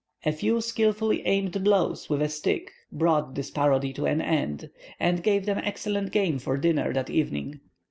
[0.25, 5.21] A few skillfully aimed blows with a stick brought this parody to an end, and
[5.21, 7.59] gave them excellent game for dinner that evening.